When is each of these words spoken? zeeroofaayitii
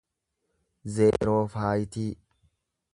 zeeroofaayitii 0.95 2.09